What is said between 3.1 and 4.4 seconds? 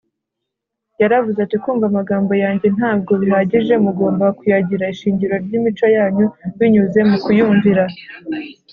bihagije mugomba